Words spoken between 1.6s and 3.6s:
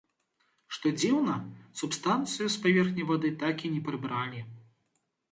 субстанцыю з паверхні вады так